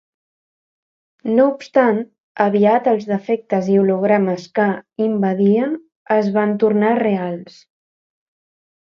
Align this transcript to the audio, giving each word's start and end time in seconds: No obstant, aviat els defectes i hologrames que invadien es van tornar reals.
No 1.39 1.43
obstant, 1.49 1.97
aviat 2.45 2.87
els 2.91 3.05
defectes 3.09 3.69
i 3.73 3.77
hologrames 3.81 4.47
que 4.59 4.65
invadien 5.09 5.75
es 6.15 6.31
van 6.39 6.55
tornar 6.65 6.95
reals. 7.01 7.61